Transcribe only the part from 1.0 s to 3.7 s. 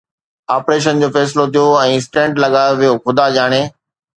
جو فيصلو ٿيو ۽ اسٽينٽ لڳايو ويو، خدا ڄاڻي